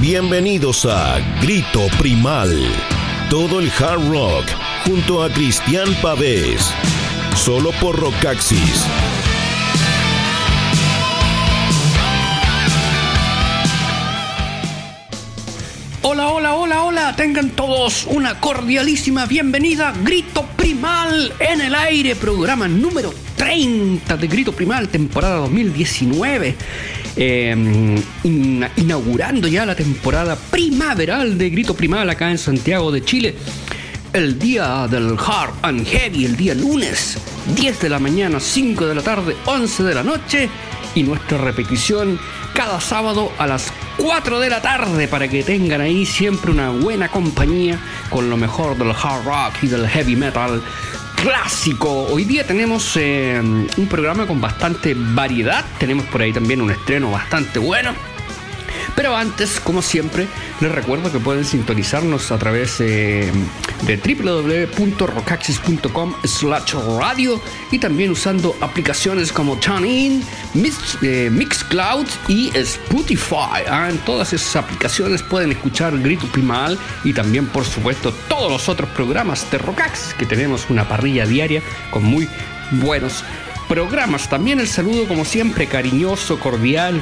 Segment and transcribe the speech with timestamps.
[0.00, 2.58] Bienvenidos a Grito Primal.
[3.28, 4.46] Todo el hard rock
[4.86, 6.72] junto a Cristian Pavés.
[7.36, 8.86] Solo por Rockaxis.
[16.00, 17.14] Hola, hola, hola, hola.
[17.14, 19.92] Tengan todos una cordialísima bienvenida.
[20.02, 22.16] Grito Primal en el aire.
[22.16, 26.56] Programa número 30 de Grito Primal, temporada 2019.
[27.16, 33.34] In- inaugurando ya la temporada primaveral de Grito Primal acá en Santiago de Chile.
[34.12, 37.16] El día del Hard and Heavy, el día lunes,
[37.54, 40.48] 10 de la mañana, 5 de la tarde, 11 de la noche.
[40.96, 42.18] Y nuestra repetición
[42.52, 47.08] cada sábado a las 4 de la tarde para que tengan ahí siempre una buena
[47.08, 47.78] compañía
[48.10, 50.60] con lo mejor del hard rock y del heavy metal
[51.22, 52.06] clásico.
[52.10, 55.64] Hoy día tenemos eh, un programa con bastante variedad.
[55.78, 57.94] Tenemos por ahí también un estreno bastante bueno.
[58.96, 60.26] Pero antes, como siempre,
[60.60, 63.30] les recuerdo que pueden sintonizarnos a través eh,
[63.82, 70.22] de www.rocaxis.com slash radio y también usando aplicaciones como TuneIn,
[70.54, 73.64] Mix, eh, Mixcloud y Spotify.
[73.68, 78.68] Ah, en todas esas aplicaciones pueden escuchar Grito Primal y también, por supuesto, todos los
[78.68, 82.28] otros programas de Rocaxis que tenemos una parrilla diaria con muy
[82.72, 83.24] buenos
[83.68, 84.28] programas.
[84.28, 87.00] También el saludo, como siempre, cariñoso, cordial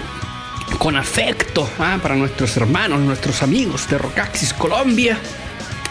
[0.76, 5.18] con afecto ah, para nuestros hermanos, nuestros amigos de Rocaxis Colombia.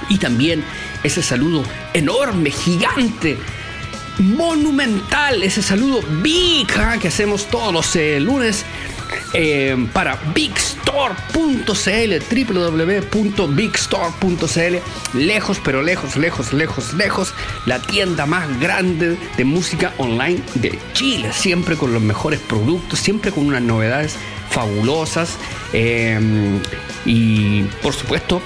[0.09, 0.64] Y también
[1.03, 3.38] ese saludo enorme, gigante,
[4.20, 8.66] monumental, ese saludo big ah, que hacemos todos los lunes
[9.33, 11.72] eh, para bigstore.cl,
[12.52, 17.33] www.bigstore.cl, lejos, pero lejos, lejos, lejos, lejos,
[17.66, 23.31] la tienda más grande de música online de Chile, siempre con los mejores productos, siempre
[23.31, 24.16] con unas novedades
[24.58, 25.38] fabulosas
[25.72, 26.20] eh,
[27.06, 28.42] y por supuesto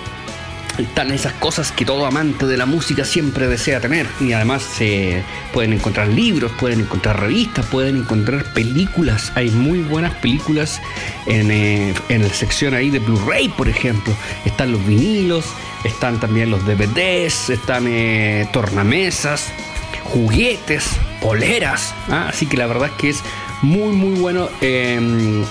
[0.78, 5.24] están esas cosas que todo amante de la música siempre desea tener y además se
[5.54, 10.82] pueden encontrar libros, pueden encontrar revistas, pueden encontrar películas, hay muy buenas películas
[11.28, 14.14] en, eh, en la sección ahí de Blu-ray por ejemplo,
[14.44, 15.46] están los vinilos,
[15.86, 19.48] están también los DVDs, están eh, tornamesas,
[20.04, 20.90] juguetes,
[21.22, 22.28] poleras, ¿ah?
[22.28, 23.24] así que la verdad es que es
[23.62, 25.46] muy muy bueno eh,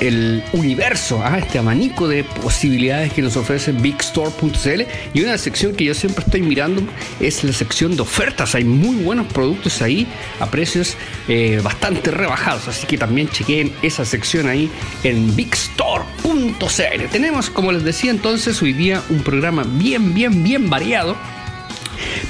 [0.00, 4.82] el universo, ah, este abanico de posibilidades que nos ofrece bigstore.cl
[5.14, 6.82] y una sección que yo siempre estoy mirando
[7.20, 8.54] es la sección de ofertas.
[8.54, 10.06] Hay muy buenos productos ahí
[10.40, 10.96] a precios
[11.28, 14.70] eh, bastante rebajados, así que también chequen esa sección ahí
[15.04, 17.04] en bigstore.cl.
[17.10, 21.16] Tenemos, como les decía entonces, hoy día un programa bien, bien, bien variado.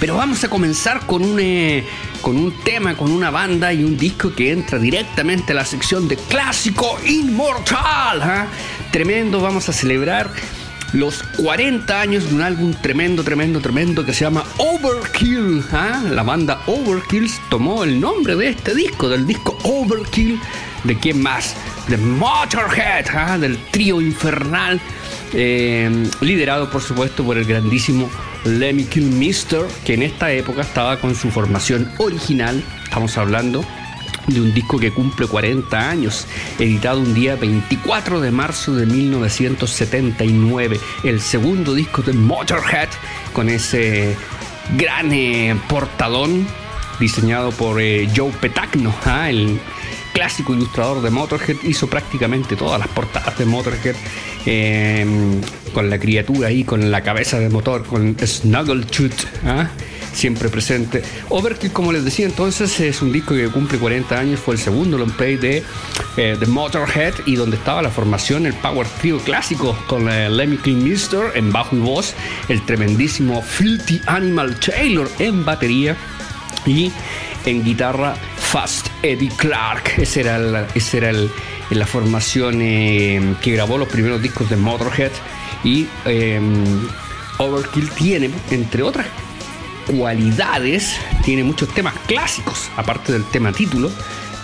[0.01, 1.85] Pero vamos a comenzar con un, eh,
[2.23, 6.09] con un tema, con una banda y un disco que entra directamente a la sección
[6.09, 8.23] de clásico inmortal.
[8.23, 8.47] ¿ah?
[8.91, 10.31] Tremendo, vamos a celebrar
[10.93, 15.65] los 40 años de un álbum tremendo, tremendo, tremendo que se llama Overkill.
[15.73, 16.03] ¿ah?
[16.11, 20.41] La banda Overkill tomó el nombre de este disco, del disco Overkill.
[20.85, 21.55] ¿De quién más?
[21.89, 23.39] De Motorhead, ¿ah?
[23.39, 24.81] del trío infernal,
[25.33, 28.11] eh, liderado por supuesto por el grandísimo
[28.45, 32.63] Lemmy Kilmister, que en esta época estaba con su formación original.
[32.85, 33.65] Estamos hablando
[34.27, 36.27] de un disco que cumple 40 años,
[36.59, 42.89] editado un día 24 de marzo de 1979, el segundo disco de Motorhead
[43.33, 44.17] con ese
[44.77, 46.47] gran eh, portadón
[46.99, 49.31] diseñado por eh, Joe Petagno, ¿ah?
[49.31, 49.61] el
[50.17, 53.95] clásico ilustrador de Motorhead, hizo prácticamente todas las portadas de Motorhead
[54.47, 55.05] eh,
[55.75, 59.69] con la criatura ahí, con la cabeza de motor, con Snuggletooth, ¿ah?
[60.15, 61.03] siempre presente.
[61.29, 64.97] Overkill, como les decía entonces, es un disco que cumple 40 años, fue el segundo
[64.97, 65.63] long play de,
[66.17, 71.33] eh, Motorhead y donde estaba la formación, el Power Trio clásico con eh, Lemmy Kilmister
[71.35, 72.15] en bajo y voz,
[72.49, 75.95] el tremendísimo Filthy Animal Taylor en batería
[76.65, 76.91] y
[77.45, 78.17] en guitarra
[78.57, 79.99] Fast Eddie Clark.
[79.99, 81.13] Ese era, ese era
[81.69, 85.11] la formación eh, que grabó los primeros discos de Motorhead.
[85.63, 86.41] Y eh,
[87.37, 89.09] Overkill tiene, entre otras
[89.87, 93.91] cualidades, tiene muchos temas clásicos, aparte del tema título.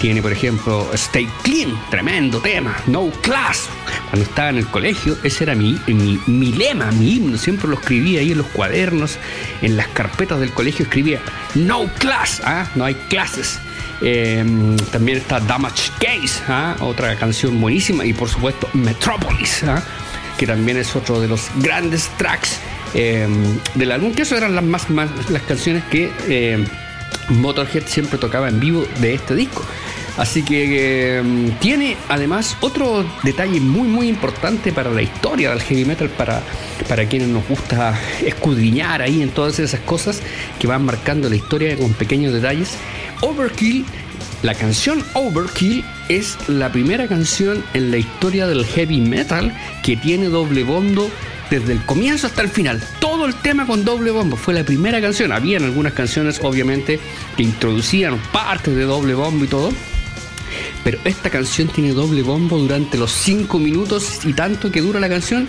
[0.03, 2.77] Tiene, por ejemplo, Stay Clean, tremendo tema.
[2.89, 3.69] No Class.
[4.11, 5.79] Cuando estaba en el colegio, ese era mi,
[6.27, 7.39] mi, lema, mi himno.
[7.39, 9.19] Siempre lo escribía ahí en los cuadernos,
[9.63, 11.21] en las carpetas del colegio escribía
[11.55, 12.67] No Class, ¿ah?
[12.75, 13.61] no hay clases.
[14.01, 14.45] Eh,
[14.91, 16.75] también está Damage Case, ¿ah?
[16.81, 18.05] otra canción buenísima.
[18.05, 19.85] Y por supuesto, Metropolis, ¿ah?
[20.37, 22.59] que también es otro de los grandes tracks
[22.95, 23.29] eh,
[23.77, 24.13] del álbum.
[24.13, 26.11] Que eso eran las, más, más- las canciones que.
[26.27, 26.65] eh,
[27.29, 29.65] Motorhead siempre tocaba en vivo de este disco.
[30.17, 35.85] Así que em, tiene además otro detalle muy muy importante para la historia del heavy
[35.85, 36.43] metal, para,
[36.89, 40.21] para quienes nos gusta escudriñar ahí en todas esas cosas
[40.59, 42.77] que van marcando la historia con pequeños detalles.
[43.23, 43.85] Overkill,
[44.43, 50.27] la canción Overkill es la primera canción en la historia del heavy metal que tiene
[50.27, 51.11] doble bondo
[51.49, 52.83] desde el comienzo hasta el final.
[52.99, 54.37] Todo el tema con doble bombo.
[54.37, 55.33] Fue la primera canción.
[55.33, 56.99] Habían algunas canciones, obviamente,
[57.37, 59.73] que introducían partes de doble bombo y todo.
[60.85, 65.09] Pero esta canción tiene doble bombo durante los 5 minutos y tanto que dura la
[65.09, 65.49] canción.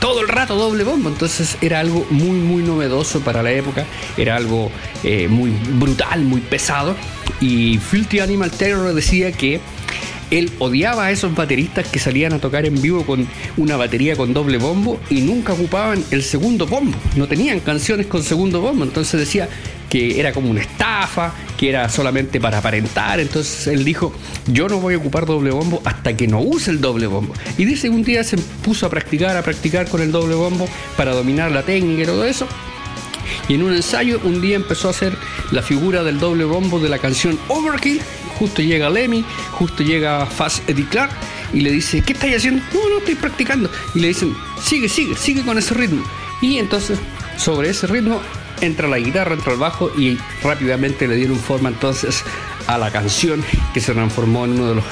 [0.00, 3.84] Todo el rato doble bombo, entonces era algo muy muy novedoso para la época,
[4.16, 4.70] era algo
[5.02, 6.94] eh, muy brutal, muy pesado.
[7.40, 9.60] Y Filthy Animal Terror decía que
[10.30, 13.26] él odiaba a esos bateristas que salían a tocar en vivo con
[13.56, 16.96] una batería con doble bombo y nunca ocupaban el segundo bombo.
[17.16, 18.84] No tenían canciones con segundo bombo.
[18.84, 19.48] Entonces decía
[19.88, 23.20] que era como una estafa, que era solamente para aparentar.
[23.20, 24.12] Entonces él dijo,
[24.46, 27.34] yo no voy a ocupar doble bombo hasta que no use el doble bombo.
[27.56, 31.12] Y dice un día se puso a practicar, a practicar con el doble bombo para
[31.12, 32.46] dominar la técnica y todo eso.
[33.48, 35.14] Y en un ensayo un día empezó a hacer
[35.52, 38.00] la figura del doble bombo de la canción Overkill
[38.38, 41.10] Justo llega Lemmy, justo llega Fast Eddie Clark
[41.52, 42.62] y le dice, ¿qué estáis haciendo?
[42.72, 43.68] No, no, estoy practicando.
[43.94, 44.32] Y le dicen,
[44.62, 46.04] sigue, sigue, sigue con ese ritmo.
[46.40, 47.00] Y entonces,
[47.36, 48.20] sobre ese ritmo,
[48.60, 52.24] entra la guitarra, entra el bajo y rápidamente le dieron forma entonces
[52.66, 54.84] a la canción que se transformó en uno de los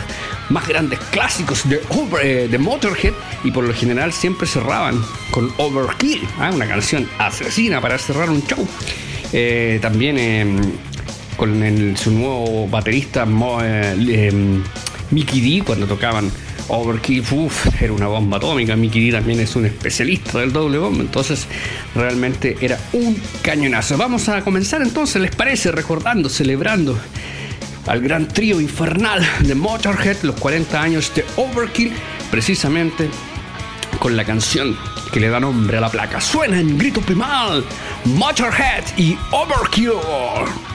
[0.49, 1.81] más grandes clásicos de,
[2.23, 3.13] eh, de Motorhead
[3.45, 6.51] y por lo general siempre cerraban con Overkill, ¿ah?
[6.55, 8.67] una canción asesina para cerrar un show.
[9.33, 10.59] Eh, también em,
[11.37, 13.27] con su nuevo baterista
[13.63, 14.63] eh, em,
[15.11, 16.31] Mickey D cuando tocaban
[16.69, 18.77] Overkill, uff, era una bomba atómica.
[18.77, 21.47] D también es un especialista del doble bombo, entonces
[21.95, 23.97] realmente era un cañonazo.
[23.97, 25.73] Vamos a comenzar entonces, ¿les parece?
[25.73, 26.99] Recordando, celebrando
[27.87, 31.93] al gran trío infernal de Motorhead, los 40 años de Overkill,
[32.31, 33.09] precisamente
[33.99, 34.77] con la canción
[35.13, 36.21] que le da nombre a la placa.
[36.21, 37.65] Suena en grito primal,
[38.05, 40.66] Motorhead y Overkill.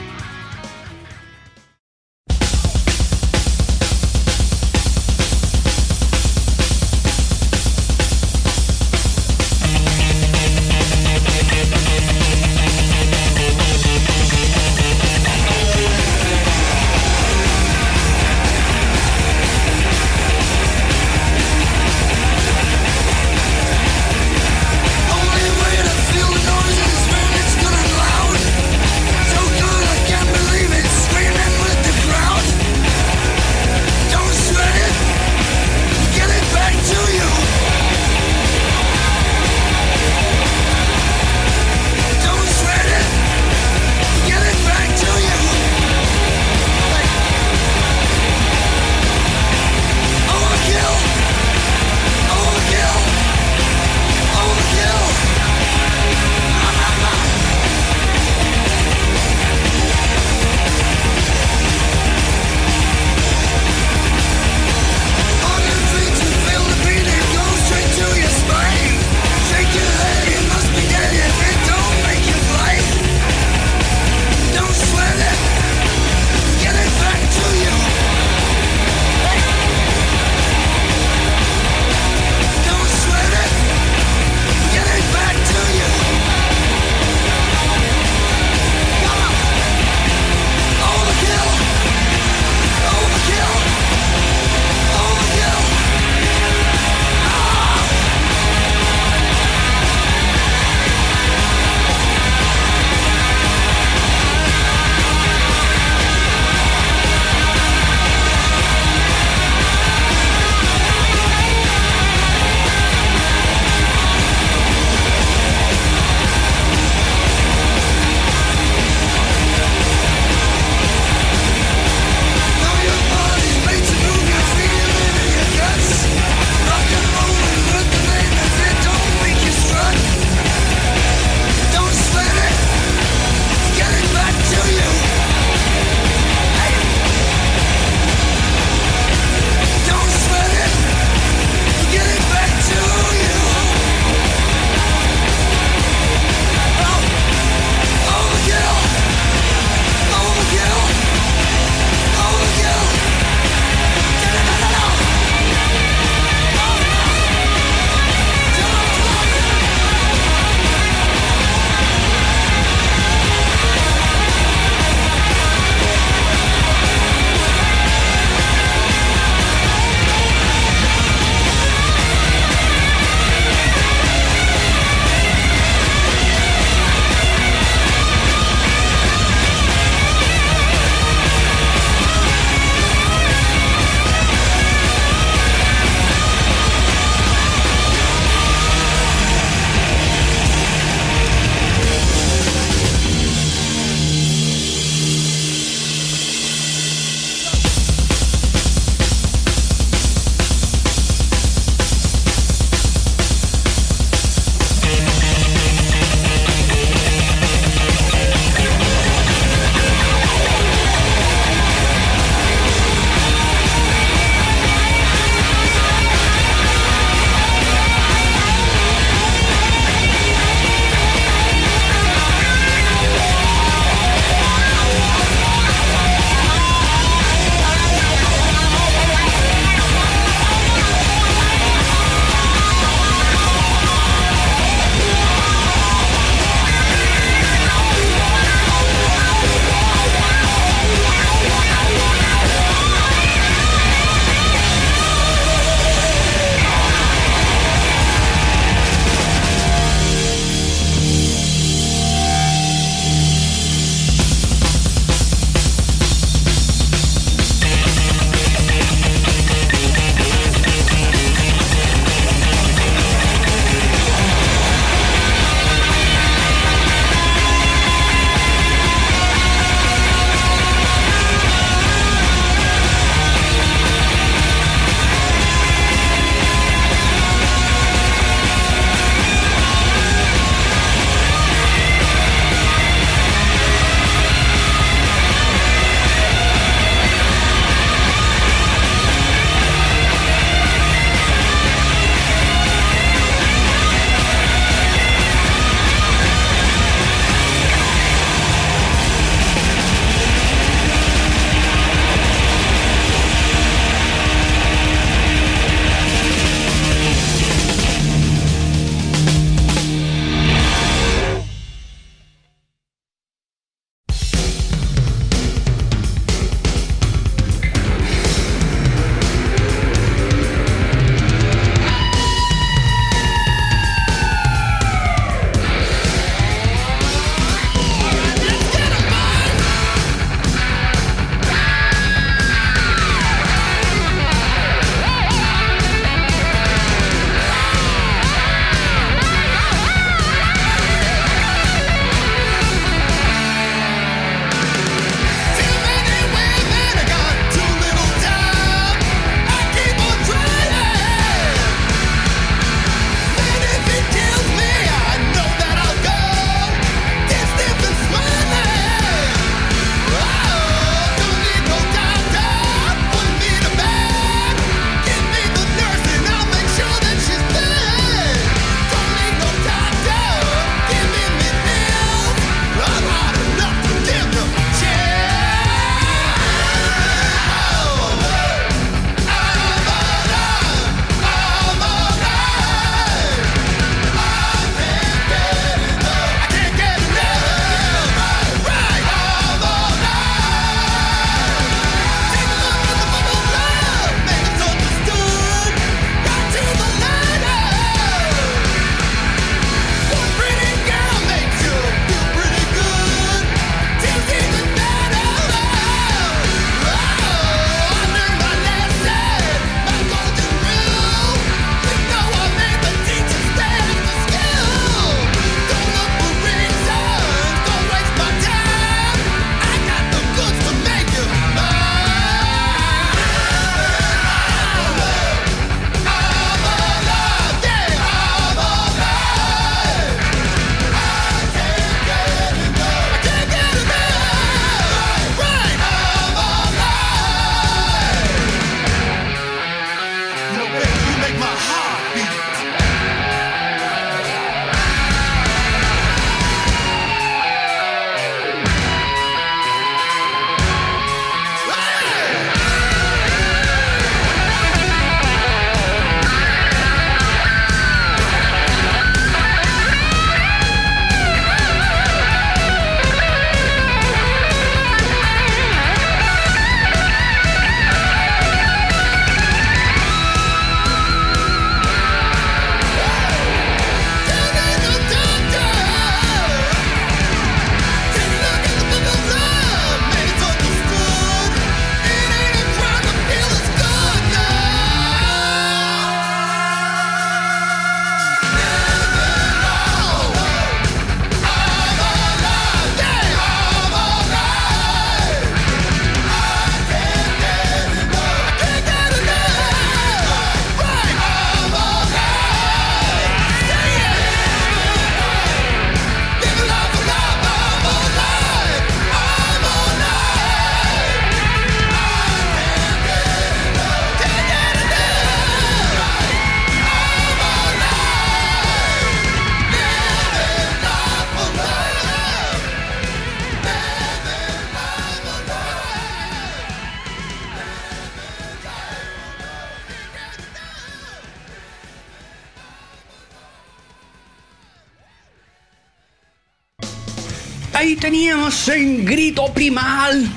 [538.02, 540.28] Teníamos en grito primal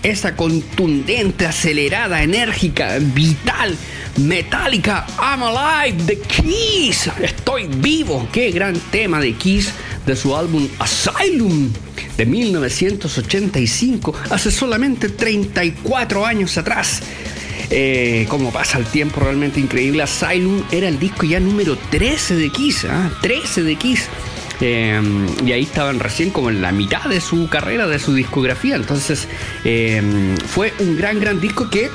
[0.00, 3.76] esa contundente, acelerada, enérgica, vital,
[4.16, 7.10] metálica, I'm Alive de Kiss.
[7.20, 8.28] Estoy vivo.
[8.30, 9.72] Qué gran tema de Kiss
[10.06, 11.72] de su álbum Asylum
[12.16, 17.02] de 1985, hace solamente 34 años atrás.
[17.70, 20.04] Eh, como pasa el tiempo realmente increíble.
[20.04, 22.86] Asylum era el disco ya número 13 de Kiss,
[23.20, 23.64] 13 ¿ah?
[23.64, 24.08] de Kiss.
[24.60, 28.76] Em, y ahí estaban recién como en la mitad de su carrera, de su discografía.
[28.76, 29.28] Entonces
[29.64, 31.90] em, fue un gran, gran disco que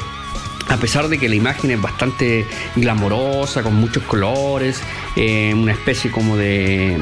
[0.67, 4.81] a pesar de que la imagen es bastante glamorosa, con muchos colores,
[5.15, 6.97] em, una especie como de,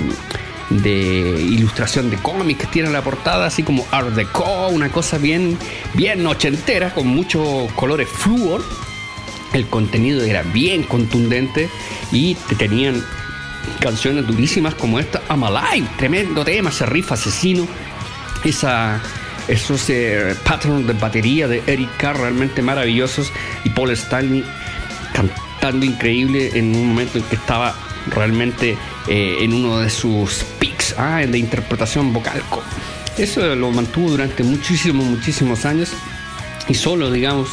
[0.69, 5.57] de ilustración de cómics que tiene la portada, así como Art Deco, una cosa bien,
[5.93, 8.61] bien ochentera, con muchos colores fluor.
[9.53, 11.69] El contenido era bien contundente
[12.11, 13.03] y tenían
[13.79, 17.67] canciones durísimas como esta, I'm Alive, tremendo tema, ese riff asesino,
[18.43, 19.01] esa,
[19.47, 23.31] esos eh, patrones de batería de Eric Carr realmente maravillosos
[23.63, 24.43] y Paul Stanley
[25.13, 27.75] cantando increíble en un momento en que estaba
[28.07, 32.41] realmente eh, en uno de sus peaks ah, de interpretación vocal.
[33.17, 35.91] Eso lo mantuvo durante muchísimos, muchísimos años
[36.67, 37.49] y solo, digamos,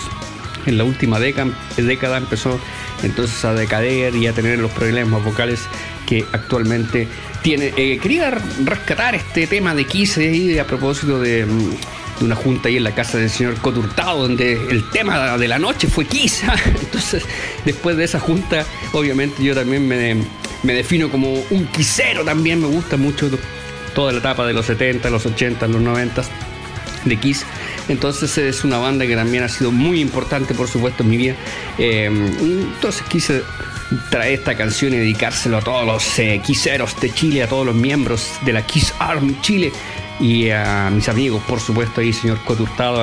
[0.67, 2.61] en la última década, década empezó
[3.03, 5.61] entonces a decader y a tener los problemas vocales
[6.11, 7.07] que actualmente
[7.41, 7.73] tiene.
[7.77, 8.33] Eh, quería
[8.65, 11.47] rescatar este tema de Kiss y a propósito mm, de,
[12.21, 15.87] una junta ahí en la casa del señor Coturtado, donde el tema de la noche
[15.87, 16.43] fue Kiss.
[16.67, 17.25] Entonces,
[17.65, 20.17] después de esa junta, obviamente yo también me,
[20.65, 23.31] me defino como un quisero también, me gusta mucho
[23.95, 26.23] toda la etapa de los 70, los 80, los 90
[27.05, 27.47] de Kiss.
[27.89, 31.37] Entonces es una banda que también ha sido muy importante, por supuesto, en mi vida.
[31.79, 33.43] Eh, entonces quise
[34.11, 38.33] traer esta canción y dedicárselo a todos los eh, de Chile, a todos los miembros
[38.45, 39.73] de la Kiss Army Chile
[40.21, 43.03] y a mis amigos, por supuesto, ahí, señor Coturtado,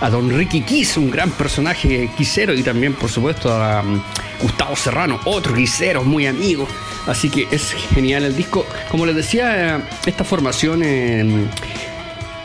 [0.00, 4.00] a don Ricky Kiss, un gran personaje quisero, y también, por supuesto, a um,
[4.42, 6.68] Gustavo Serrano, otro quisero, muy amigo.
[7.06, 8.66] Así que es genial el disco.
[8.90, 10.82] Como les decía, esta formación.
[10.84, 11.48] Eh,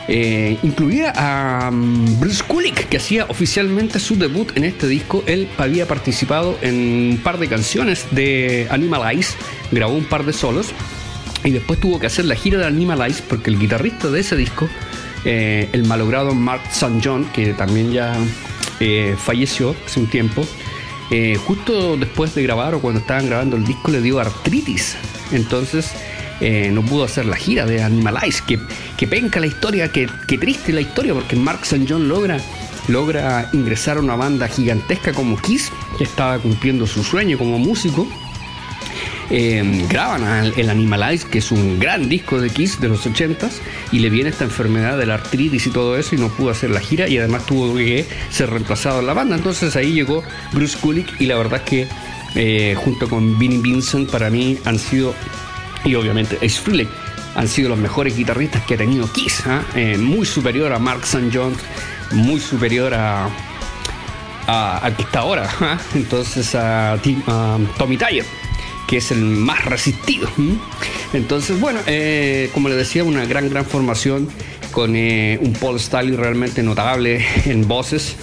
[0.08, 5.24] incluía a um, Bruce Kulick, que hacía oficialmente su debut en este disco.
[5.26, 6.74] Él había participado en
[7.12, 9.34] un par de canciones de Animalize,
[9.72, 10.68] grabó un par de solos
[11.44, 14.68] y después tuvo que hacer la gira de Animalize porque el guitarrista de ese disco,
[15.24, 17.00] eh, el malogrado Mark St.
[17.02, 18.14] John, que también ya
[18.80, 20.46] eh, falleció hace un tiempo,
[21.46, 24.96] justo después de grabar o cuando estaban grabando el disco le dio artritis.
[25.32, 25.92] Entonces
[26.40, 28.42] eh, no pudo hacer la gira de Animalize.
[28.46, 28.58] Que,
[28.96, 31.86] que penca la historia, que, triste la historia, porque Mark St.
[31.88, 32.38] John logra,
[32.88, 38.06] logra ingresar a una banda gigantesca como Kiss, que estaba cumpliendo su sueño como músico.
[39.28, 43.54] Eh, graban el Animalize, que es un gran disco de Kiss de los 80s,
[43.90, 46.70] y le viene esta enfermedad de la artritis y todo eso, y no pudo hacer
[46.70, 49.36] la gira, y además tuvo que ser reemplazado en la banda.
[49.36, 50.22] Entonces ahí llegó
[50.52, 51.88] Bruce Kulick, y la verdad es que
[52.36, 55.14] eh, junto con Vinnie Vincent, para mí han sido
[55.86, 56.88] y obviamente Ace Frehley
[57.34, 59.62] han sido los mejores guitarristas que ha tenido Kiss, ¿ah?
[59.74, 61.30] eh, muy superior a Mark St.
[61.32, 61.54] John,
[62.12, 63.28] muy superior a,
[64.46, 65.78] a, que está ahora, ¿ah?
[65.94, 66.98] entonces a,
[67.78, 68.24] Tommy Tyler,
[68.88, 70.28] que es el más resistido.
[71.12, 74.28] Entonces, bueno, eh, como les decía, una gran, gran formación
[74.72, 78.16] con eh, un Paul Stanley realmente notable en voces.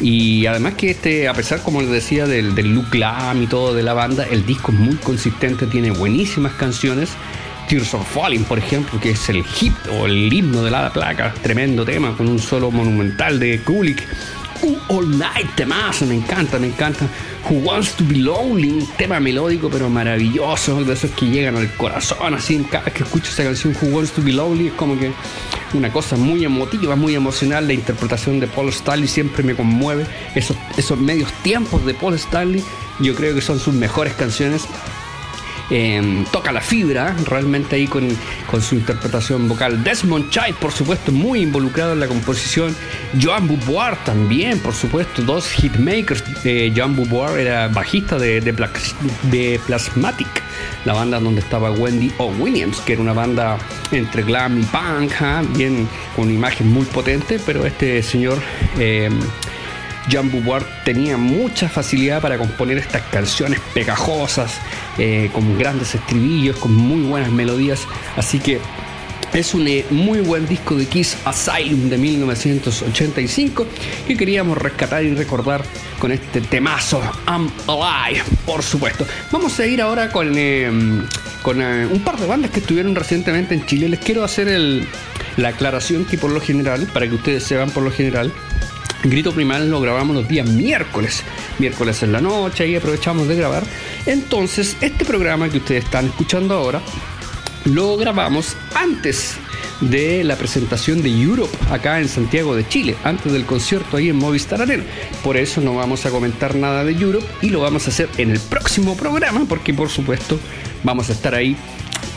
[0.00, 3.74] Y además que este, a pesar, como les decía, del, del look glam y todo
[3.74, 7.10] de la banda, el disco es muy consistente, tiene buenísimas canciones.
[7.68, 11.34] Tears of Falling, por ejemplo, que es el hit o el himno de la placa,
[11.42, 14.02] tremendo tema con un solo monumental de Kulik.
[14.88, 17.06] All Night, temazo, me encanta, me encanta.
[17.48, 21.72] Who Wants to Be Lonely, un tema melódico pero maravilloso, de esos que llegan al
[21.74, 24.98] corazón, así, cada vez que escucho esa canción Who Wants to Be Lonely es como
[24.98, 25.12] que
[25.74, 27.66] una cosa muy emotiva, muy emocional.
[27.66, 30.06] La interpretación de Paul Stanley siempre me conmueve.
[30.34, 32.62] Esos, esos medios tiempos de Paul Stanley,
[33.00, 34.62] yo creo que son sus mejores canciones.
[35.70, 38.08] Em, toca la fibra realmente ahí con,
[38.60, 39.84] su interpretación vocal.
[39.84, 42.74] Desmond Child, por supuesto, muy involucrado en la composición.
[43.20, 46.24] Joan Bouboir también, por supuesto, dos hitmakers.
[46.44, 50.42] Eh, Joan Bouboir era bajista de, de, Plasmatic,
[50.86, 52.28] la banda donde estaba Wendy O.
[52.38, 53.58] Williams, que era una banda
[53.92, 55.42] entre glam y punk, ¿ah?
[55.54, 58.38] bien con una imagen muy potente, pero este señor.
[60.08, 64.54] Jean Beauvoir tenía mucha facilidad para componer estas canciones pegajosas,
[64.98, 67.86] eh, con grandes estribillos, con muy buenas melodías.
[68.16, 68.58] Así que
[69.32, 73.66] es un eh, muy buen disco de Kiss Asylum de 1985
[74.06, 75.62] que queríamos rescatar y recordar
[75.98, 79.06] con este temazo I'm Alive, por supuesto.
[79.30, 80.70] Vamos a ir ahora con, eh,
[81.42, 83.88] con un par de bandas que estuvieron recientemente en Chile.
[83.90, 84.86] Les quiero hacer el,
[85.36, 88.32] La aclaración que por lo general, para que ustedes sepan por lo general,
[89.04, 91.22] Grito Primal lo grabamos los días miércoles,
[91.58, 93.62] miércoles en la noche, ahí aprovechamos de grabar.
[94.06, 96.80] Entonces, este programa que ustedes están escuchando ahora,
[97.64, 99.36] lo grabamos antes
[99.80, 104.16] de la presentación de Europe acá en Santiago de Chile, antes del concierto ahí en
[104.16, 104.84] Movistar Arena.
[105.22, 108.30] Por eso no vamos a comentar nada de Europe y lo vamos a hacer en
[108.30, 110.38] el próximo programa, porque por supuesto
[110.82, 111.56] vamos a estar ahí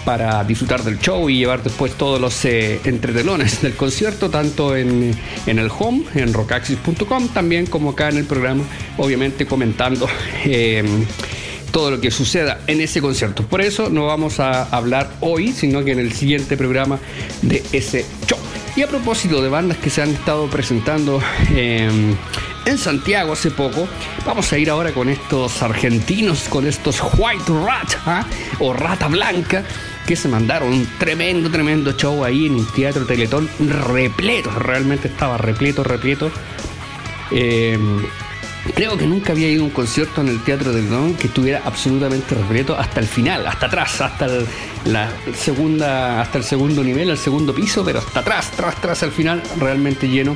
[0.05, 5.15] para disfrutar del show y llevar después todos los eh, entretelones del concierto, tanto en,
[5.45, 8.63] el home, en rockaxis.com, también como acá en el programa,
[8.97, 10.07] obviamente comentando
[10.45, 10.83] eh,
[11.71, 13.43] todo lo que suceda en ese concierto.
[13.43, 16.99] Por eso no vamos a hablar hoy, sino que en el siguiente programa
[17.41, 18.37] de ese show.
[18.75, 21.21] Y a propósito de bandas que se han estado presentando
[21.53, 22.15] em,
[22.65, 23.87] en Santiago hace poco,
[24.25, 28.25] vamos a ir ahora con estos argentinos, con estos White Rat ¿ah?
[28.59, 29.65] o Rata Blanca,
[30.05, 35.37] que se mandaron un tremendo, tremendo show ahí en el Teatro Teletón, repleto, realmente estaba
[35.37, 36.31] repleto, repleto.
[37.31, 38.01] Em,
[38.75, 42.35] Creo que nunca había ido a un concierto en el Teatro Don que estuviera absolutamente
[42.35, 44.45] repleto hasta el final, hasta atrás, hasta el,
[44.85, 49.11] la segunda, hasta el segundo nivel, el segundo piso, pero hasta atrás, tras, tras al
[49.11, 50.35] final, realmente lleno.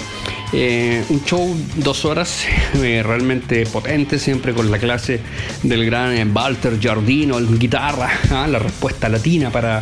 [0.53, 5.19] Eh, un show dos horas eh, realmente potente, siempre con la clase
[5.63, 8.47] del gran eh, Walter Giardino, el guitarra, ¿ah?
[8.47, 9.81] la respuesta latina para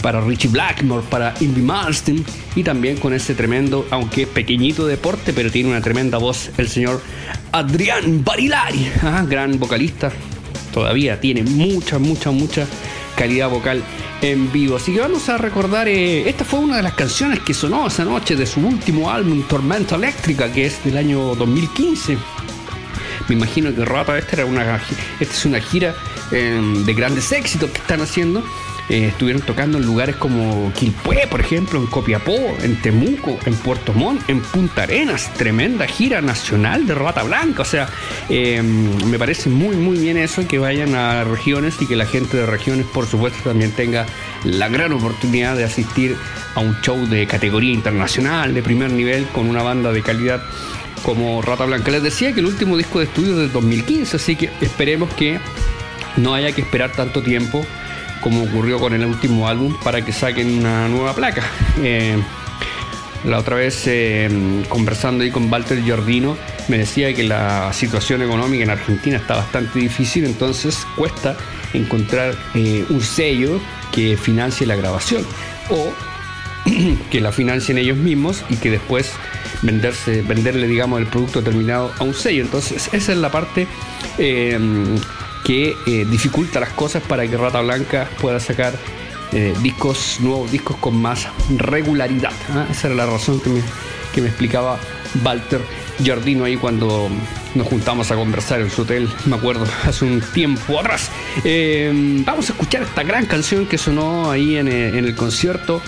[0.00, 2.24] para Richie Blackmore, para Indy Marston
[2.56, 7.02] y también con ese tremendo, aunque pequeñito deporte, pero tiene una tremenda voz, el señor
[7.52, 9.24] Adrián Barilari, ¿ah?
[9.28, 10.10] gran vocalista,
[10.72, 12.66] todavía tiene mucha, mucha, mucha
[13.14, 13.82] calidad vocal
[14.22, 14.76] en vivo.
[14.76, 18.04] Así que vamos a recordar, eh, esta fue una de las canciones que sonó esa
[18.04, 22.18] noche de su último álbum, Tormenta Eléctrica, que es del año 2015.
[23.28, 24.76] Me imagino que Rata, esta, era una,
[25.20, 25.94] esta es una gira
[26.32, 28.42] eh, de grandes éxitos que están haciendo
[28.90, 33.92] eh, estuvieron tocando en lugares como Quilpué, por ejemplo, en Copiapó, en Temuco, en Puerto
[33.92, 35.32] Montt, en Punta Arenas.
[35.34, 37.62] Tremenda gira nacional de Rata Blanca.
[37.62, 37.88] O sea,
[38.28, 42.36] em, me parece muy, muy bien eso, que vayan a regiones y que la gente
[42.36, 44.06] de regiones, por supuesto, también tenga
[44.42, 46.16] la gran oportunidad de asistir
[46.56, 50.42] a un show de categoría internacional, de primer nivel, con una banda de calidad
[51.04, 51.92] como Rata Blanca.
[51.92, 55.38] Les decía que el último disco de estudio es del 2015, así que esperemos que
[56.16, 57.64] no haya que esperar tanto tiempo
[58.20, 61.42] como ocurrió con el último álbum, para que saquen una nueva placa.
[61.82, 62.18] Eh,
[63.24, 66.36] la otra vez, eh, conversando ahí con Walter Giordino,
[66.68, 71.36] me decía que la situación económica en Argentina está bastante difícil, entonces cuesta
[71.74, 73.60] encontrar eh, un sello
[73.92, 75.24] que financie la grabación
[75.68, 75.92] o
[77.10, 79.12] que la financien ellos mismos y que después
[79.60, 82.42] venderse, venderle, digamos, el producto terminado a un sello.
[82.42, 83.66] Entonces, esa es la parte
[85.44, 88.74] que eh, dificulta las cosas para que Rata Blanca pueda sacar
[89.32, 92.32] eh, discos, nuevos discos con más regularidad.
[92.50, 92.66] ¿ah?
[92.70, 93.62] Esa era la razón que me,
[94.12, 94.78] que me explicaba
[95.24, 95.60] Walter
[96.02, 97.08] Giardino ahí cuando
[97.54, 101.10] nos juntamos a conversar en su hotel, me acuerdo, hace un tiempo atrás.
[101.44, 105.80] Eh, vamos a escuchar esta gran canción que sonó ahí en, en, el concierto.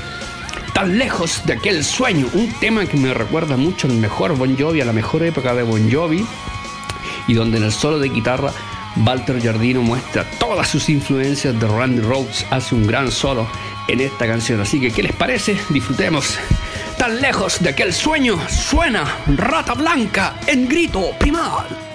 [0.72, 4.80] Tan lejos de aquel sueño, un tema que me recuerda mucho al mejor Bon Jovi,
[4.80, 6.24] a la mejor época de Bon Jovi,
[7.26, 8.52] y donde en el solo de guitarra
[8.96, 13.48] Walter Jardino muestra todas sus influencias de Randy Rhodes, hace un gran solo
[13.88, 14.60] en esta canción.
[14.60, 15.56] Así que, ¿qué les parece?
[15.70, 16.38] Disfrutemos.
[16.98, 21.91] Tan lejos de aquel sueño, suena Rata Blanca en grito primal.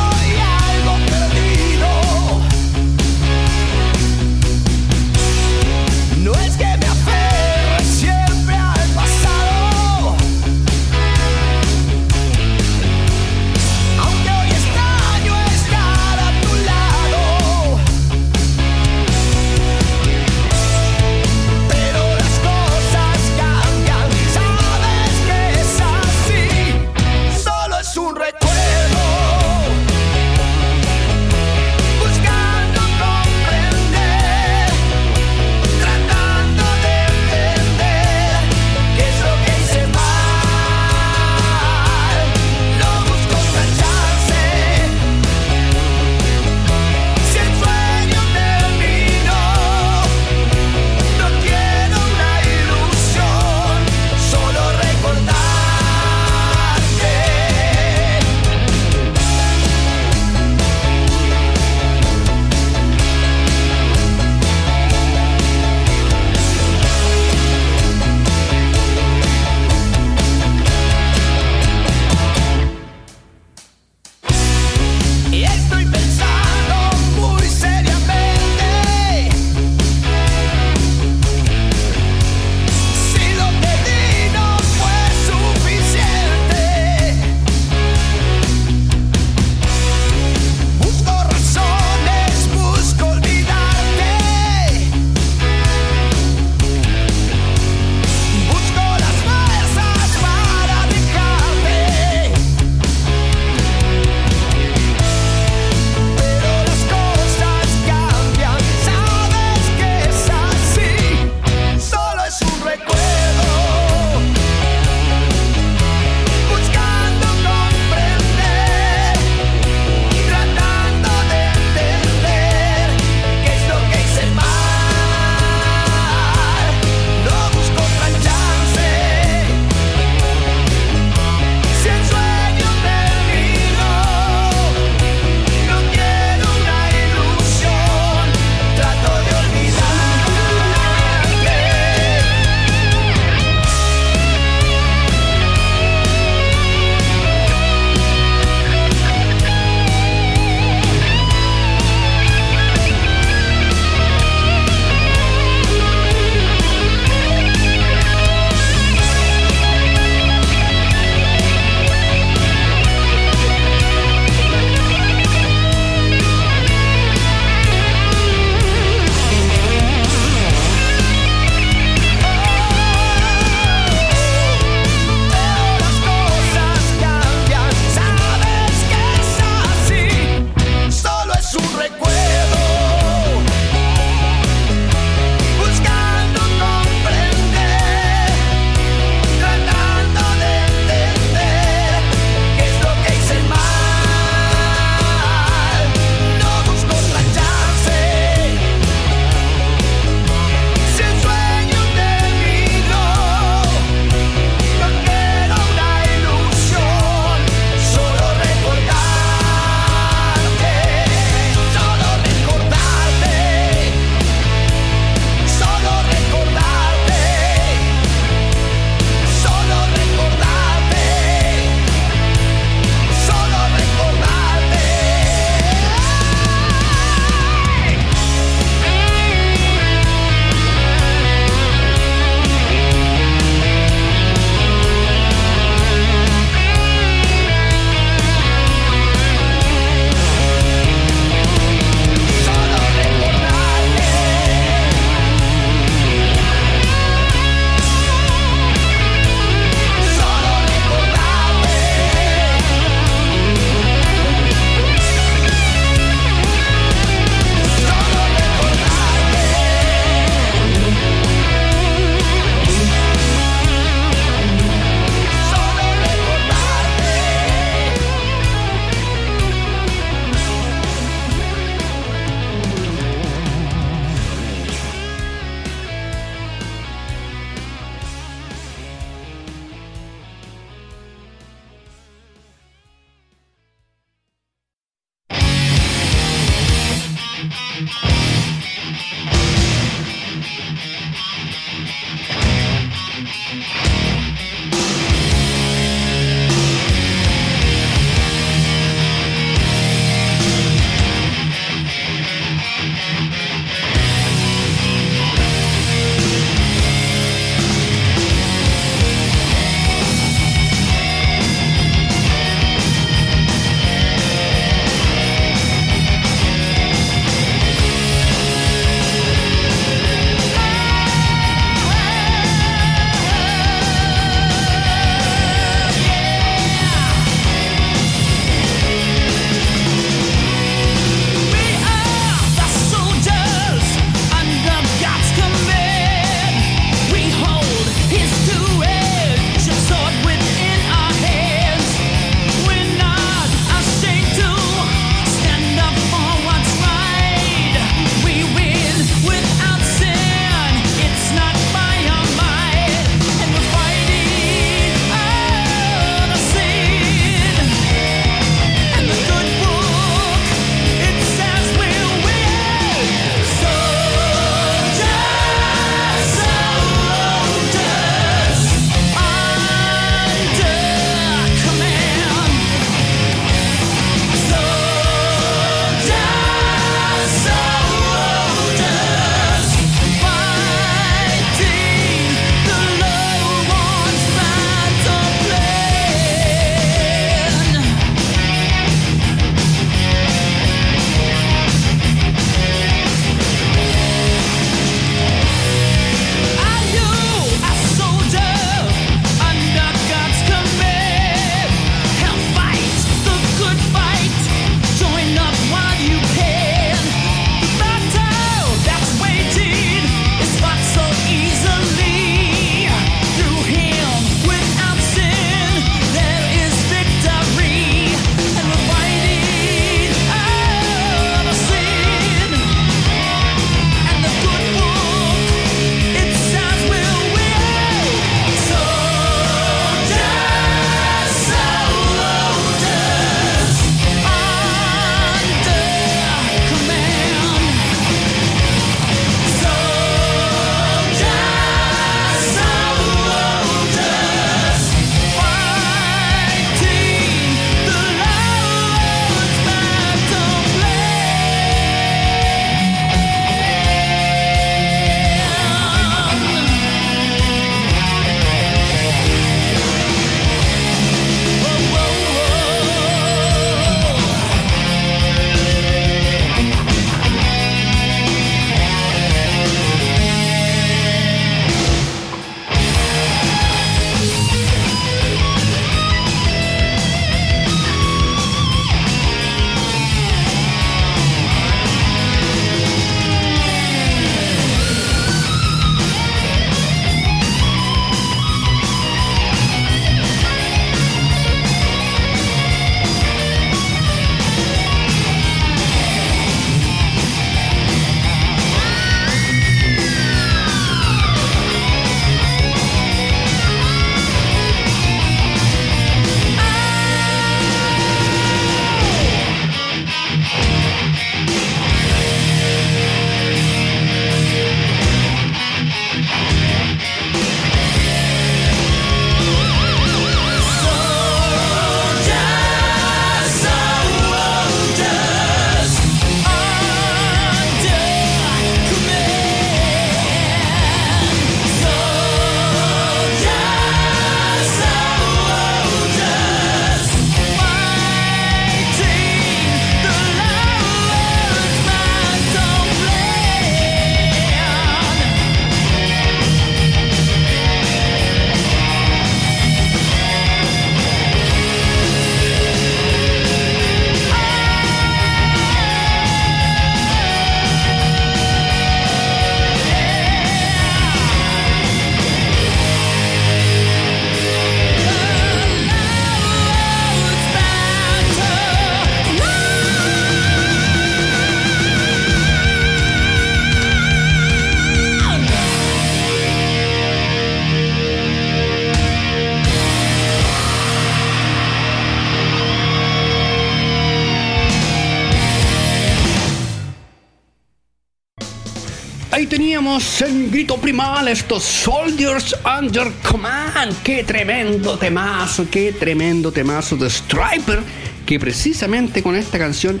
[589.92, 593.94] Teníamos el grito primal, estos Soldiers Under Command.
[594.02, 597.80] Qué tremendo temazo, qué tremendo temazo de Striper,
[598.24, 600.00] que precisamente con esta canción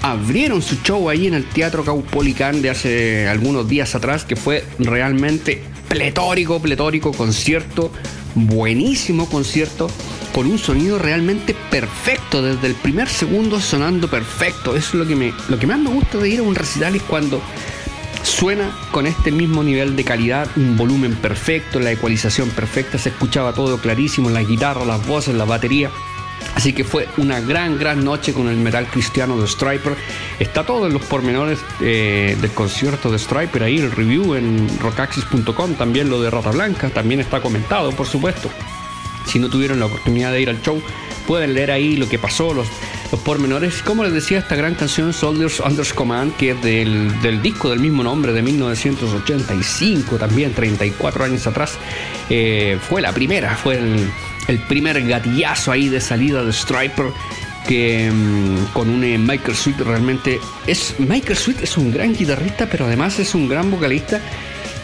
[0.00, 4.64] abrieron su show ahí en el Teatro Caupolicán de hace algunos días atrás, que fue
[4.78, 7.90] realmente pletórico, pletórico concierto,
[8.34, 9.90] buenísimo concierto,
[10.32, 14.74] con un sonido realmente perfecto, desde el primer segundo sonando perfecto.
[14.76, 16.96] Eso es lo que, me, lo que más me gusta de ir a un recital
[16.96, 17.42] es cuando
[18.38, 23.54] suena con este mismo nivel de calidad, un volumen perfecto, la ecualización perfecta, se escuchaba
[23.54, 25.90] todo clarísimo, la guitarra, las voces, la batería.
[26.54, 29.96] Así que fue una gran, gran noche con el metal cristiano de Striper.
[30.38, 35.74] Está todo en los pormenores eh, del concierto de Striper ahí, el review en rockaxis.com,
[35.74, 38.50] también lo de Rata Blanca, también está comentado, por supuesto.
[39.24, 40.82] Si no tuvieron la oportunidad de ir al show,
[41.26, 42.68] pueden leer ahí lo que pasó, los,
[43.10, 43.82] los pormenores.
[43.82, 47.80] Como les decía, esta gran canción Soldiers Under Command, que es del, del disco del
[47.80, 51.78] mismo nombre de 1985, también 34 años atrás,
[52.30, 57.06] eh, fue la primera, fue el, primer gatillazo ahí de salida de Striper.
[57.66, 60.38] Que mm, con un eh, Michael Sweet realmente
[60.68, 60.94] es.
[60.98, 64.20] Michael Sweet es un gran guitarrista, pero además es un gran vocalista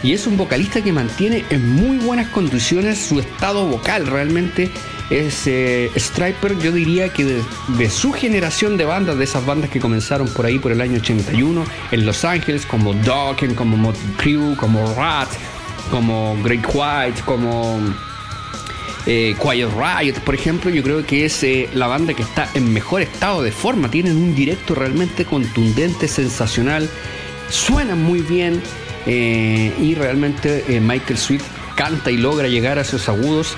[0.03, 4.05] y es un vocalista que mantiene en muy buenas condiciones su estado vocal.
[4.05, 4.69] Realmente
[5.09, 7.41] es eh, Striper, yo diría que
[7.77, 10.97] de, su generación de bandas, de esas bandas que comenzaron por ahí por el año
[10.97, 15.29] 81 en Los Ángeles, como Dawkins, como Mod Crew, como Rat,
[15.91, 17.79] como Great White, como
[19.05, 22.71] eh, Quiet Riot, por ejemplo, yo creo que es eh, la banda que está en
[22.71, 23.91] mejor estado de forma.
[23.91, 26.89] Tienen un directo realmente contundente, sensacional,
[27.49, 28.61] suenan muy bien.
[29.05, 31.41] Eh, y realmente Michael Sweet
[31.75, 33.57] canta y logra llegar a esos agudos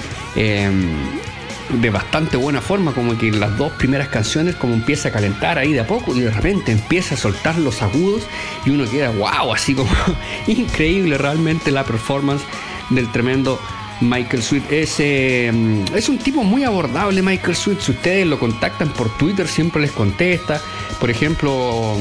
[1.70, 5.58] de bastante buena forma, como que en las dos primeras canciones como empieza a calentar
[5.58, 8.24] ahí de a poco y de repente empieza a soltar los agudos
[8.66, 9.90] y uno queda wow, así como
[10.48, 12.44] increíble realmente la performance
[12.90, 13.60] del tremendo
[14.02, 14.72] Michael Sweet.
[14.72, 19.82] Es, es un tipo muy abordable Michael Sweet, si ustedes lo contactan por Twitter siempre
[19.82, 20.62] les contesta,
[21.00, 21.96] por ejemplo,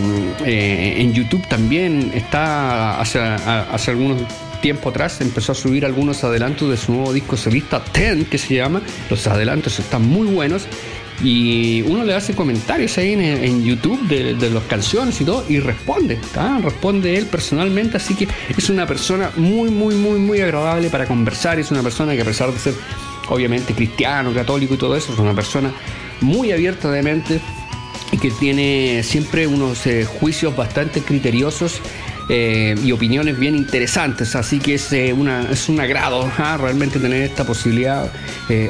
[0.45, 4.23] eh, en YouTube también está hace, hace algunos
[4.65, 8.55] tiempo atrás empezó a subir algunos adelantos de su nuevo disco solista Ten que se
[8.55, 8.81] llama.
[9.11, 10.67] Los adelantos están muy buenos
[11.23, 16.19] y uno le hace comentarios ahí en, YouTube de, las canciones y todo y responde,
[16.63, 21.59] responde él personalmente, así que es una persona muy, muy, muy, muy agradable para conversar,
[21.59, 22.75] es una persona que a pesar de ser
[23.29, 25.73] obviamente cristiano, católico y todo eso, es una persona
[26.21, 27.41] muy abierta de mente
[28.13, 31.81] y que tiene siempre unos eh, juicios bastante criteriosos
[32.29, 34.37] eh, y opiniones bien interesantes.
[34.37, 36.57] Así que es, eh, una, es un agrado ¿ah?
[36.61, 38.13] realmente tener esta posibilidad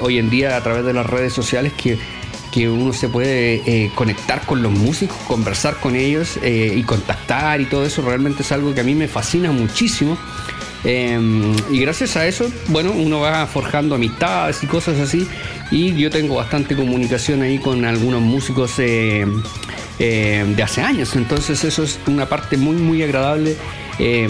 [0.01, 1.99] hoy en día a través de las redes sociales que,
[2.55, 7.85] que uno se puede conectar con los músicos, conversar con ellos y contactar y todo
[7.85, 8.03] eso.
[8.03, 10.17] Realmente es algo que a mí me fascina muchísimo.
[10.85, 15.27] y gracias a eso, bueno, uno va forjando amistades y cosas así
[15.71, 19.27] y yo tengo bastante comunicación ahí con algunos músicos eh,
[19.99, 23.57] eh, de hace años, entonces eso es una parte muy muy agradable
[23.99, 24.29] eh,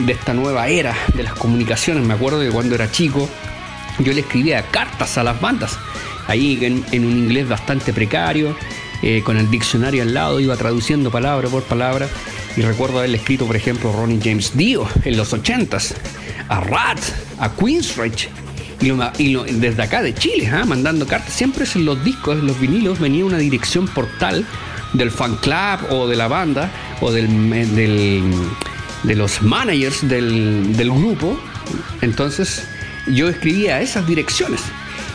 [0.00, 2.04] de esta nueva era de las comunicaciones.
[2.04, 3.28] Me acuerdo que cuando era chico
[3.98, 5.78] yo le escribía cartas a las bandas,
[6.28, 8.56] ahí en, un inglés bastante precario,
[9.24, 12.08] con el diccionario al lado, iba traduciendo palabra por palabra.
[12.56, 15.94] Y recuerdo haberle escrito, por ejemplo, Ronnie James Dio en los 80s,
[16.48, 16.98] a Rat,
[17.38, 18.28] a Queensrÿche,
[18.80, 20.64] y, desde acá de Chile, ¿ah?
[20.64, 21.32] mandando cartas.
[21.32, 24.44] Siempre en los discos, en los vinilos, venía una dirección portal
[24.92, 26.70] del fan club o de la banda
[27.00, 27.50] o del,
[29.02, 31.38] de los managers del, del grupo.
[32.02, 32.66] Entonces
[33.10, 34.62] yo escribía esas direcciones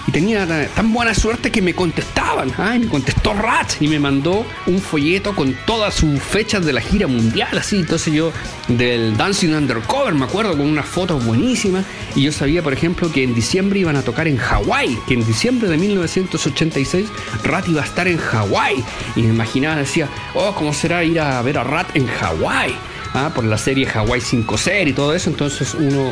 [0.08, 2.52] y tenía tan buena suerte que me contestaban.
[2.58, 6.82] Ay, me contestó Rat y me mandó un folleto con todas sus fechas de la
[6.82, 7.78] gira mundial, así.
[7.78, 8.34] Entonces yo
[8.68, 11.86] del Dancing Undercover, me acuerdo, con unas fotos buenísimas.
[12.16, 15.26] Y yo sabía, por ejemplo, que en diciembre iban a tocar en Hawái, que en
[15.26, 17.08] diciembre de 1986
[17.44, 18.84] Rat iba a estar en Hawái.
[19.16, 22.76] Y me imaginaba, decía, oh, ¿cómo será ir a ver a Rat en Hawái?
[23.14, 25.30] Ah, por la serie Hawaii 5 Ser y todo eso.
[25.30, 26.12] Entonces uno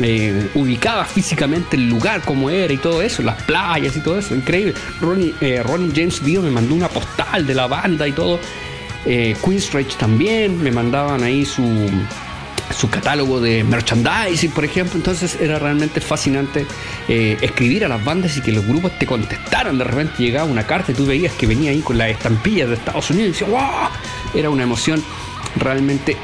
[0.00, 4.34] eh, ubicaba físicamente el lugar, como era y todo eso, las playas y todo eso,
[4.34, 4.74] increíble.
[5.00, 5.62] Ronnie, eh,
[5.94, 8.38] James Dio me mandó una postal de la banda y todo.
[9.06, 11.88] Eh, Queenstretch también me mandaban ahí su,
[12.76, 14.96] su catálogo de merchandising, por ejemplo.
[14.96, 16.66] Entonces era realmente fascinante
[17.08, 19.78] eh, escribir a las bandas y que los grupos te contestaran.
[19.78, 22.74] De repente llegaba una carta y tú veías que venía ahí con las estampillas de
[22.74, 23.90] Estados Unidos y decías, ¡wow!
[24.34, 25.02] Era una emoción
[25.56, 26.16] realmente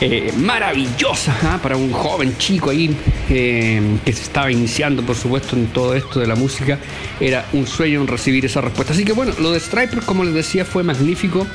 [0.00, 1.58] eh, maravillosa ¿ah?
[1.62, 2.96] para un joven chico ahí
[3.28, 6.78] eh, que se estaba iniciando, por supuesto, en todo esto de la música.
[7.20, 8.94] Era un sueño recibir esa respuesta.
[8.94, 11.46] Así que bueno, lo de Striper, como les decía, fue magnífico.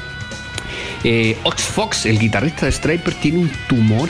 [1.03, 4.09] Eh, Ox Fox, el guitarrista de Striper, tiene un tumor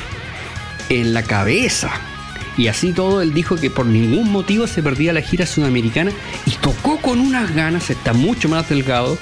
[0.90, 1.92] en la cabeza.
[2.58, 6.12] Y así todo, él dijo que por ningún motivo se perdía la gira sudamericana
[6.46, 9.18] y tocó con unas ganas, está mucho más delgado,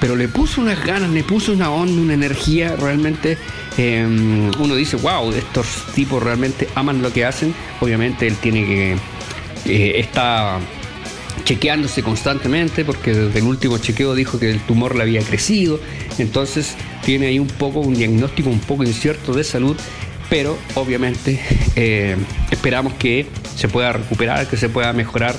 [0.00, 3.36] pero le puso unas ganas, le puso una onda, una energía realmente.
[3.76, 7.54] Em, uno dice, wow, estos tipos realmente aman lo que hacen.
[7.80, 8.96] Obviamente él tiene que.
[9.66, 10.58] Eh, está
[11.44, 15.78] chequeándose constantemente porque desde el último chequeo dijo que el tumor le había crecido.
[16.18, 19.76] Entonces tiene ahí un poco un diagnóstico un poco incierto de salud
[20.30, 21.40] pero obviamente
[21.76, 22.16] eh,
[22.50, 23.26] esperamos que
[23.56, 25.34] se pueda recuperar, que se pueda mejorar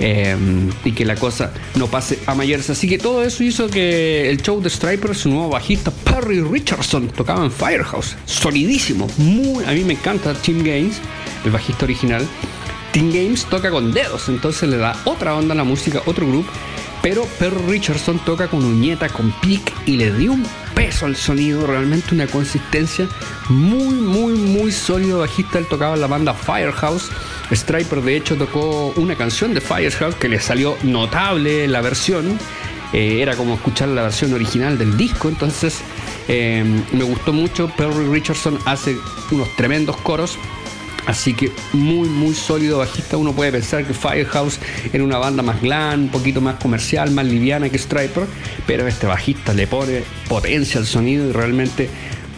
[0.00, 0.36] eh,
[0.84, 2.70] y que la cosa no pase a mayores.
[2.70, 7.08] Así que todo eso hizo que el show de Striper, su nuevo bajista Perry Richardson,
[7.08, 10.98] tocaba en Firehouse, solidísimo, muy, a mí me encanta Tim Gaines,
[11.44, 12.26] el bajista original.
[12.92, 16.50] Tim Games toca con dedos, entonces le da otra onda a la música, otro grupo.
[17.02, 21.66] Pero Perry Richardson toca con uñeta, con pick y le dio un peso al sonido,
[21.66, 23.08] realmente una consistencia
[23.48, 25.58] muy, muy, muy sólido bajista.
[25.58, 27.10] Él tocaba en la banda Firehouse.
[27.50, 32.38] Striper, de hecho, tocó una canción de Firehouse que le salió notable la versión.
[32.92, 35.80] Eh, era como escuchar la versión original del disco, entonces
[36.28, 37.68] eh, me gustó mucho.
[37.76, 38.98] Perry Richardson hace
[39.30, 40.38] unos tremendos coros
[41.06, 43.16] Así que muy, muy sólido bajista.
[43.16, 44.58] Uno puede pensar que Firehouse
[44.92, 48.24] era una banda más glam, un poquito más comercial, más liviana que Striper,
[48.66, 51.88] pero este bajista le pone potencia al sonido y realmente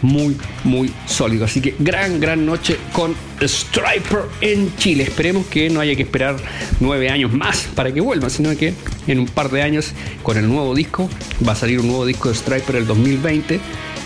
[0.02, 1.44] muy, muy sólido.
[1.44, 5.04] Así que gran, gran noche con Striper en Chile.
[5.04, 6.36] Esperemos que no haya que esperar
[6.80, 8.74] nueve años más para que vuelva, sino que
[9.06, 9.92] en un par de años
[10.22, 11.08] con el nuevo disco
[11.46, 13.60] va a salir un nuevo disco de Striper el 2020.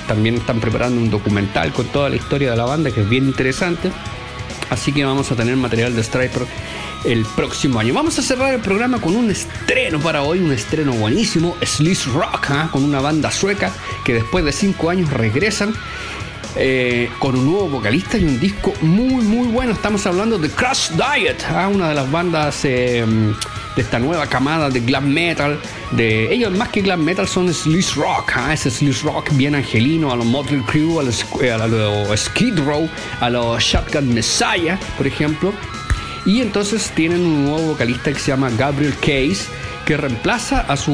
[0.06, 3.26] También están preparando un documental con toda la historia de la banda que es bien
[3.26, 3.90] interesante.
[4.70, 6.46] Así que vamos a tener material de Striper
[7.04, 7.92] el próximo año.
[7.92, 12.50] Vamos a cerrar el programa con un estreno para hoy, un estreno buenísimo, Slice Rock,
[12.50, 12.68] ¿ah?
[12.72, 13.72] con una banda sueca
[14.04, 15.74] que después de cinco años regresan.
[16.56, 19.72] Eh, con un nuevo vocalista y un disco muy muy bueno.
[19.72, 21.68] Estamos hablando de Crash Diet, ¿ah?
[21.68, 23.06] una de las bandas eh,
[23.80, 25.58] esta nueva camada de glam metal.
[25.92, 28.52] De ellos más que glam metal son sleaze rock, ¿ah?
[28.52, 31.24] ese sleaze rock bien angelino a los Motley Crue, a los,
[32.10, 32.88] a Skid Row,
[33.20, 35.52] a los Shotgun Messiah, por ejemplo.
[36.26, 39.46] Y entonces tienen un nuevo vocalista que se llama Gabriel Case
[39.90, 40.92] que reemplaza a su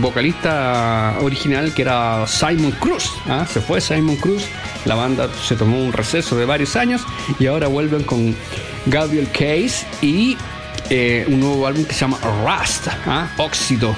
[0.00, 3.12] vocalista original que era Simon Cruz.
[3.28, 3.46] ¿ah?
[3.46, 4.44] Se fue Simon Cruz,
[4.84, 7.02] la banda se tomó un receso de varios años
[7.38, 8.34] y ahora vuelven con
[8.86, 10.38] Gabriel Case y
[10.90, 13.28] eh, un nuevo álbum que se llama Rust, ¿ah?
[13.36, 13.94] Óxido.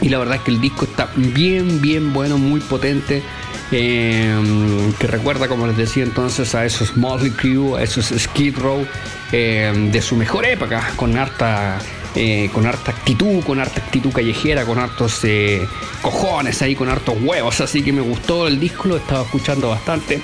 [0.00, 3.22] Y la verdad es que el disco está bien, bien bueno, muy potente.
[3.70, 8.86] Em, que recuerda, como les decía entonces, a esos Motley Crue, a esos Skid Row
[9.32, 11.78] em, de su mejor época, con harta,
[12.14, 15.66] eh, con harta actitud, con harta actitud callejera, con hartos eh,
[16.02, 17.60] cojones ahí, con hartos huevos.
[17.62, 20.20] Así que me gustó el disco, lo estaba escuchando bastante.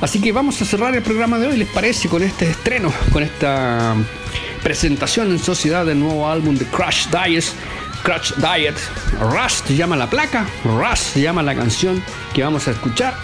[0.00, 2.08] Así que vamos a cerrar el programa de hoy, ¿les parece?
[2.08, 3.96] Con este estreno, con esta
[4.66, 7.44] presentación en sociedad del nuevo álbum de Crash Diet.
[8.02, 8.74] Crash Diet.
[9.20, 12.02] Rush se llama la placa, Rush se llama la canción
[12.34, 13.14] que vamos a escuchar.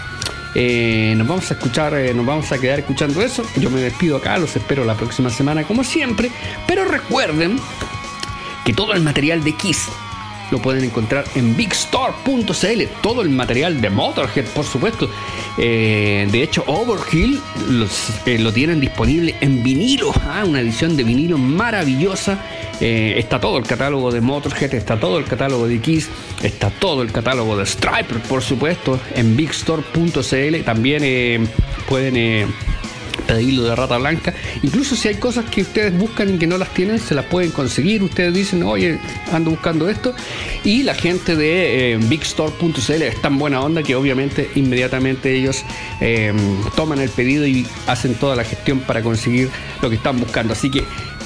[0.55, 3.43] Eh, nos vamos a escuchar, eh, nos vamos a quedar escuchando eso.
[3.57, 6.31] Yo me despido acá, los espero la próxima semana como siempre.
[6.65, 7.59] Pero recuerden
[8.63, 9.89] que todo el material de Kiss
[10.51, 12.83] lo pueden encontrar en bigstore.cl.
[13.01, 15.09] Todo el material de Motorhead, por supuesto.
[15.57, 17.39] Eh, de hecho, Overkill
[18.25, 20.11] eh, lo tienen disponible en vinilo.
[20.25, 20.43] ¿ah?
[20.45, 22.39] una edición de vinilo maravillosa.
[22.79, 26.09] Eh, está todo el catálogo de Motorhead, está todo el catálogo de Kiss,
[26.41, 30.63] está todo el catálogo de Striper, por supuesto, en bigstore.cl.
[30.65, 31.49] También
[31.87, 32.53] pueden
[33.35, 34.33] pedirlo de rata blanca.
[34.61, 37.51] Incluso si hay cosas que ustedes buscan y que no las tienen, se las pueden
[37.51, 38.03] conseguir.
[38.03, 38.99] Ustedes dicen, oye,
[39.31, 40.13] ando buscando esto.
[40.63, 45.63] Y la gente de eh, bigstore.cl es tan buena onda que obviamente inmediatamente ellos
[45.99, 46.33] eh,
[46.75, 49.49] toman el pedido y hacen toda la gestión para conseguir
[49.81, 50.53] lo que están buscando.
[50.53, 50.83] Así que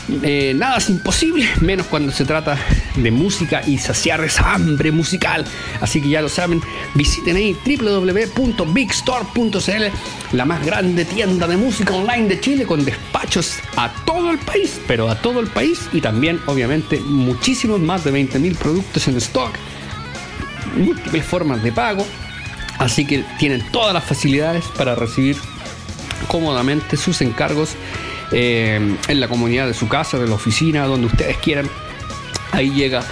[0.09, 2.57] eh, nada es imposible, menos cuando se trata
[2.95, 5.43] de música y saciar esa hambre musical.
[5.81, 6.61] Así que ya lo saben,
[6.93, 9.83] visiten ahí www.bigstore.cl,
[10.31, 14.79] la más grande tienda de música online de Chile con despachos a todo el país,
[14.87, 19.51] pero a todo el país y también obviamente muchísimos más de 20.000 productos en stock,
[20.77, 22.07] múltiples formas de pago.
[22.79, 25.35] Así que tienen todas las facilidades para recibir
[26.27, 27.75] cómodamente sus encargos
[28.31, 31.69] eh, en la comunidad de su casa, de la oficina, donde ustedes quieran.
[32.51, 33.03] Ahí llega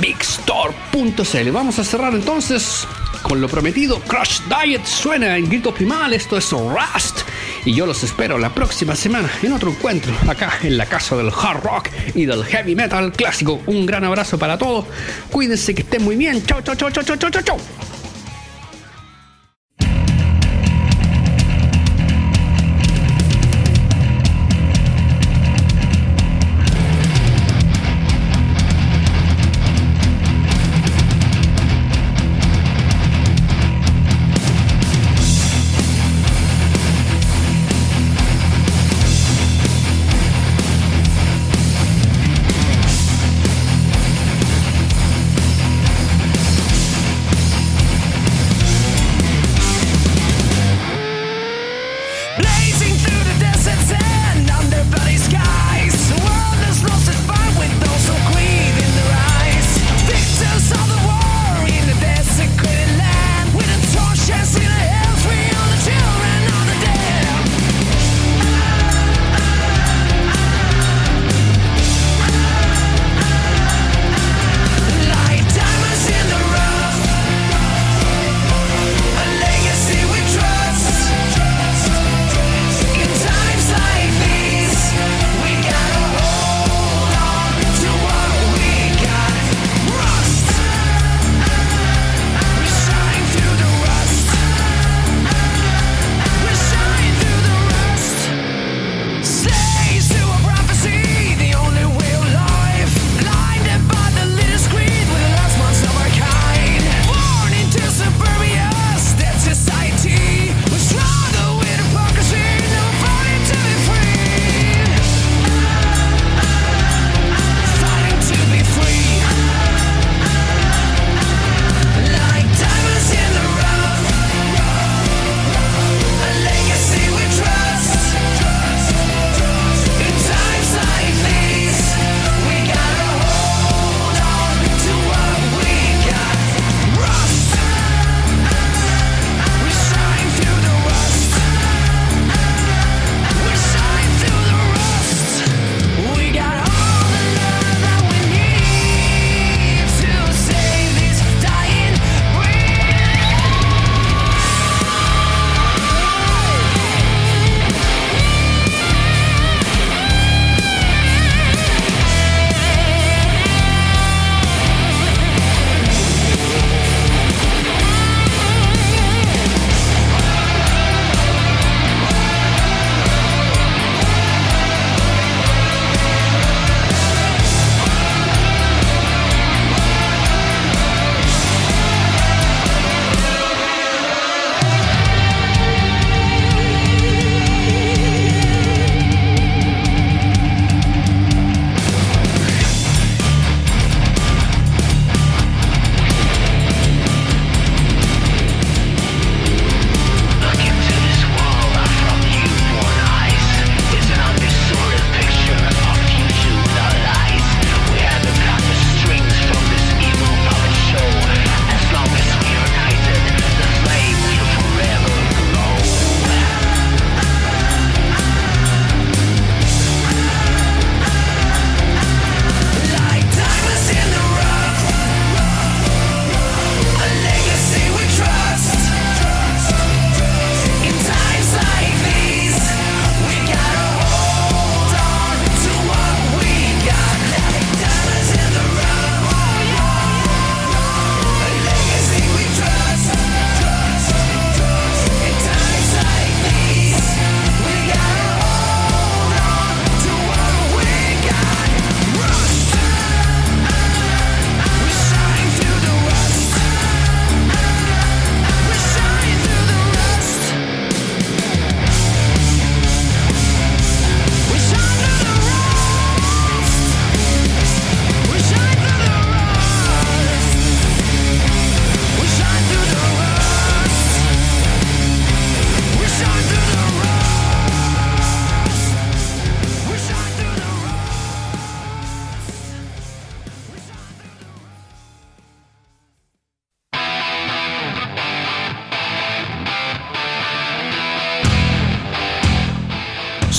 [0.00, 1.50] bigstore.cl.
[1.50, 2.86] Vamos a cerrar entonces
[3.22, 4.00] con lo prometido.
[4.00, 6.12] Crush Diet suena en grito primal.
[6.12, 7.20] Esto es Rust.
[7.64, 11.28] Y yo los espero la próxima semana en otro encuentro acá en la casa del
[11.28, 13.60] hard rock y del heavy metal clásico.
[13.66, 14.86] Un gran abrazo para todos.
[15.30, 16.44] Cuídense que estén muy bien.
[16.44, 17.58] Chau, chau, chau, chau, chau, chau, chau.